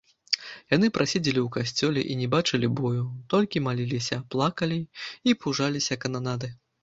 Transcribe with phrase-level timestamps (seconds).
[0.75, 3.03] Яны праседзелі ў касцёле і не бачылі бою,
[3.35, 4.79] толькі маліліся, плакалі
[5.29, 6.49] і пужаліся кананады.